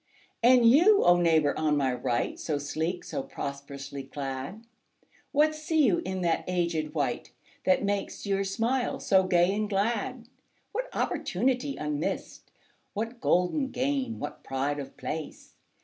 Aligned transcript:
And 0.41 0.65
you, 0.67 1.03
O 1.03 1.17
neighbour 1.17 1.53
on 1.59 1.77
my 1.77 1.93
right 1.93 2.39
So 2.39 2.57
sleek, 2.57 3.03
so 3.03 3.21
prosperously 3.21 4.01
clad! 4.01 4.65
What 5.31 5.53
see 5.53 5.85
you 5.85 5.99
in 6.03 6.21
that 6.21 6.43
aged 6.47 6.95
wight 6.95 7.33
That 7.65 7.83
makes 7.83 8.25
your 8.25 8.43
smile 8.43 8.99
so 8.99 9.21
gay 9.25 9.53
and 9.53 9.69
glad? 9.69 10.27
What 10.71 10.89
opportunity 10.95 11.75
unmissed? 11.77 12.49
What 12.93 13.21
golden 13.21 13.67
gain, 13.67 14.17
what 14.17 14.43
pride 14.43 14.79
of 14.79 14.97
place? 14.97 15.53